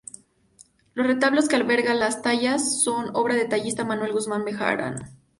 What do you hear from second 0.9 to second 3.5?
Los retablos que albergan las tallas son obra del